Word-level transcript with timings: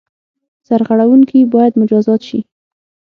سرغړوونکي 0.67 1.39
باید 1.53 1.73
مجازات 1.81 2.21
شي. 2.29 2.39